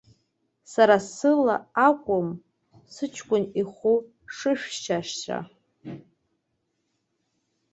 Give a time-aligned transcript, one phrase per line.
[0.71, 1.55] Сара сыла
[1.87, 2.27] акәым
[2.93, 3.85] сыҷкәын ихә
[4.35, 5.39] шышәшьаша.